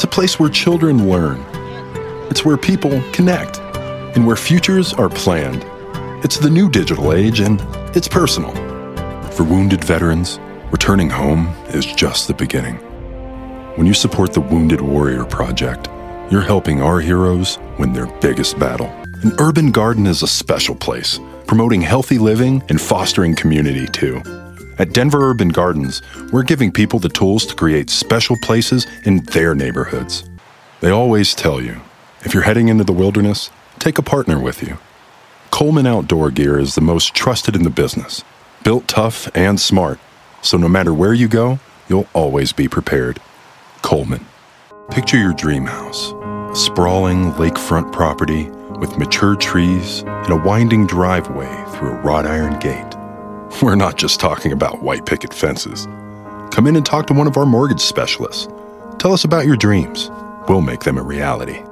It's 0.00 0.06
a 0.06 0.08
place 0.08 0.40
where 0.40 0.48
children 0.48 1.10
learn. 1.10 1.44
It's 2.30 2.42
where 2.42 2.56
people 2.56 3.02
connect 3.12 3.58
and 4.16 4.26
where 4.26 4.34
futures 4.34 4.94
are 4.94 5.10
planned. 5.10 5.62
It's 6.24 6.38
the 6.38 6.48
new 6.48 6.70
digital 6.70 7.12
age 7.12 7.40
and 7.40 7.60
it's 7.94 8.08
personal. 8.08 8.50
For 9.32 9.44
wounded 9.44 9.84
veterans, 9.84 10.40
returning 10.70 11.10
home 11.10 11.48
is 11.74 11.84
just 11.84 12.28
the 12.28 12.32
beginning. 12.32 12.76
When 13.76 13.86
you 13.86 13.92
support 13.92 14.32
the 14.32 14.40
Wounded 14.40 14.80
Warrior 14.80 15.26
Project, 15.26 15.90
you're 16.32 16.40
helping 16.40 16.80
our 16.80 17.00
heroes 17.00 17.58
win 17.78 17.92
their 17.92 18.06
biggest 18.22 18.58
battle. 18.58 18.86
An 19.22 19.32
urban 19.38 19.70
garden 19.70 20.06
is 20.06 20.22
a 20.22 20.26
special 20.26 20.76
place, 20.76 21.20
promoting 21.46 21.82
healthy 21.82 22.16
living 22.16 22.62
and 22.70 22.80
fostering 22.80 23.34
community 23.34 23.86
too. 23.86 24.22
At 24.80 24.94
Denver 24.94 25.28
Urban 25.28 25.50
Gardens, 25.50 26.00
we're 26.32 26.42
giving 26.42 26.72
people 26.72 26.98
the 26.98 27.10
tools 27.10 27.44
to 27.44 27.54
create 27.54 27.90
special 27.90 28.34
places 28.38 28.86
in 29.04 29.22
their 29.24 29.54
neighborhoods. 29.54 30.24
They 30.80 30.88
always 30.88 31.34
tell 31.34 31.60
you 31.60 31.82
if 32.22 32.32
you're 32.32 32.44
heading 32.44 32.68
into 32.68 32.84
the 32.84 32.94
wilderness, 32.94 33.50
take 33.78 33.98
a 33.98 34.02
partner 34.02 34.40
with 34.40 34.62
you. 34.62 34.78
Coleman 35.50 35.86
Outdoor 35.86 36.30
Gear 36.30 36.58
is 36.58 36.76
the 36.76 36.80
most 36.80 37.12
trusted 37.12 37.54
in 37.54 37.62
the 37.62 37.68
business, 37.68 38.24
built 38.64 38.88
tough 38.88 39.28
and 39.34 39.60
smart, 39.60 39.98
so 40.40 40.56
no 40.56 40.66
matter 40.66 40.94
where 40.94 41.12
you 41.12 41.28
go, 41.28 41.58
you'll 41.90 42.08
always 42.14 42.54
be 42.54 42.66
prepared. 42.66 43.20
Coleman. 43.82 44.24
Picture 44.90 45.18
your 45.18 45.34
dream 45.34 45.66
house 45.66 46.12
a 46.12 46.56
sprawling 46.56 47.32
lakefront 47.32 47.92
property 47.92 48.44
with 48.78 48.96
mature 48.96 49.36
trees 49.36 50.04
and 50.06 50.30
a 50.30 50.42
winding 50.42 50.86
driveway 50.86 51.64
through 51.74 51.90
a 51.90 52.00
wrought 52.00 52.26
iron 52.26 52.58
gate. 52.60 52.99
We're 53.62 53.74
not 53.74 53.98
just 53.98 54.20
talking 54.20 54.52
about 54.52 54.82
white 54.82 55.04
picket 55.04 55.34
fences. 55.34 55.86
Come 56.50 56.66
in 56.66 56.76
and 56.76 56.86
talk 56.86 57.06
to 57.08 57.14
one 57.14 57.26
of 57.26 57.36
our 57.36 57.44
mortgage 57.44 57.80
specialists. 57.80 58.48
Tell 58.98 59.12
us 59.12 59.24
about 59.24 59.44
your 59.44 59.56
dreams. 59.56 60.10
We'll 60.48 60.62
make 60.62 60.80
them 60.80 60.96
a 60.96 61.02
reality. 61.02 61.62